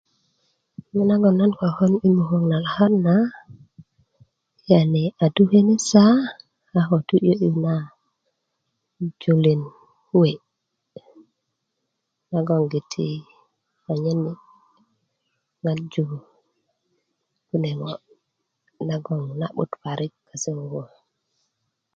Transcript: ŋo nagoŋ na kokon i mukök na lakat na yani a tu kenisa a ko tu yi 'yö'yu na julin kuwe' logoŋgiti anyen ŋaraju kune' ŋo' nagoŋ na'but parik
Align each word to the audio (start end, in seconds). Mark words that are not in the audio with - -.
ŋo 0.93 1.01
nagoŋ 1.09 1.33
na 1.39 1.45
kokon 1.57 1.93
i 2.07 2.09
mukök 2.15 2.43
na 2.51 2.57
lakat 2.65 2.93
na 3.05 3.15
yani 4.69 5.03
a 5.23 5.25
tu 5.35 5.43
kenisa 5.51 6.05
a 6.77 6.81
ko 6.87 6.95
tu 7.07 7.15
yi 7.17 7.23
'yö'yu 7.39 7.49
na 7.65 7.73
julin 9.21 9.61
kuwe' 10.09 10.41
logoŋgiti 12.31 13.07
anyen 13.89 14.21
ŋaraju 15.63 16.05
kune' 17.47 17.77
ŋo' 17.79 18.03
nagoŋ 18.87 19.21
na'but 19.39 19.71
parik 19.81 20.13